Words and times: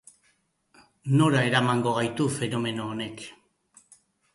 Nora 1.21 1.45
eramango 1.51 1.95
gaitu 2.01 2.29
fenomeno 2.41 2.93
honek? 2.97 3.27